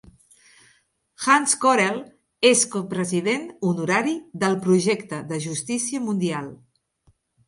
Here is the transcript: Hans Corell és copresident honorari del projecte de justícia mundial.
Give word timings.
Hans 1.25 1.51
Corell 1.65 1.99
és 2.49 2.63
copresident 2.75 3.45
honorari 3.67 4.15
del 4.45 4.57
projecte 4.63 5.21
de 5.33 5.39
justícia 5.45 6.03
mundial. 6.07 6.49